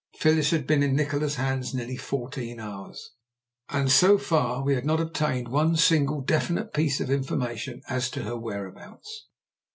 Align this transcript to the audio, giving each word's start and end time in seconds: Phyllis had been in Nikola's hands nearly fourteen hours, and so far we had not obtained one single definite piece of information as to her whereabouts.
Phyllis 0.17 0.49
had 0.49 0.65
been 0.65 0.81
in 0.81 0.95
Nikola's 0.95 1.35
hands 1.35 1.75
nearly 1.75 1.95
fourteen 1.95 2.59
hours, 2.59 3.11
and 3.69 3.91
so 3.91 4.17
far 4.17 4.63
we 4.63 4.73
had 4.73 4.83
not 4.83 4.99
obtained 4.99 5.49
one 5.49 5.75
single 5.75 6.21
definite 6.21 6.73
piece 6.73 6.99
of 6.99 7.11
information 7.11 7.83
as 7.87 8.09
to 8.09 8.23
her 8.23 8.35
whereabouts. 8.35 9.27